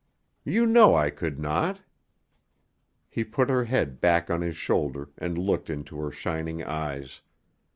You 0.43 0.65
know 0.65 0.95
I 0.95 1.11
could 1.11 1.37
not?" 1.37 1.81
He 3.07 3.23
put 3.23 3.51
her 3.51 3.65
head 3.65 4.01
back 4.01 4.31
on 4.31 4.41
his 4.41 4.57
shoulder 4.57 5.09
and 5.15 5.37
looked 5.37 5.69
into 5.69 5.99
her 5.99 6.09
shining 6.09 6.63
eyes. 6.63 7.21